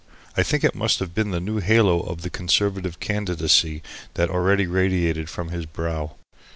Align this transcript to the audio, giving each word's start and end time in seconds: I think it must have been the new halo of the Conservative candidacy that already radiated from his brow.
I 0.35 0.41
think 0.41 0.63
it 0.63 0.73
must 0.73 0.97
have 0.97 1.13
been 1.13 1.29
the 1.29 1.39
new 1.39 1.59
halo 1.59 1.99
of 1.99 2.23
the 2.23 2.31
Conservative 2.31 2.99
candidacy 2.99 3.83
that 4.15 4.31
already 4.31 4.65
radiated 4.65 5.29
from 5.29 5.49
his 5.49 5.67
brow. 5.67 6.15